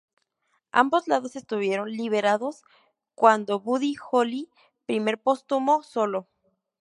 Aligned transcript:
Ambos 0.71 1.07
lados 1.07 1.35
estuvieron 1.35 1.91
liberados 1.91 2.63
cuando 3.13 3.59
Buddy 3.59 3.93
Holly 4.09 4.49
primer 4.87 5.21
póstumo 5.21 5.83
solo. 5.83 6.27